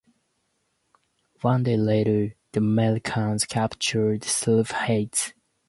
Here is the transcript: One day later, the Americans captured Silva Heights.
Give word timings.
One 1.41 1.61
day 1.61 1.77
later, 1.77 2.33
the 2.53 2.57
Americans 2.59 3.45
captured 3.45 4.23
Silva 4.23 4.73
Heights. 4.73 5.31